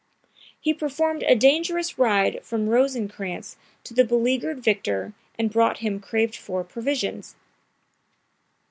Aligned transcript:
He 0.59 0.73
performed 0.73 1.21
a 1.21 1.35
dangerous 1.35 1.99
ride 1.99 2.43
from 2.43 2.69
Rosencrantz 2.69 3.55
to 3.83 3.93
the 3.93 4.03
beleagured 4.03 4.57
victor 4.57 5.13
and 5.37 5.51
brought 5.51 5.77
him 5.77 5.99
craved 5.99 6.35
for 6.37 6.63
provisions. 6.63 7.35